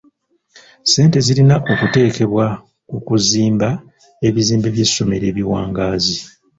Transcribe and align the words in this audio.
Ssente 0.85 1.17
zirina 1.25 1.55
okuteekebwa 1.71 2.45
ku 2.89 2.97
kuzimba 3.07 3.69
ebizimbe 4.27 4.67
by'essomero 4.75 5.25
ebiwangaazi. 5.31 6.17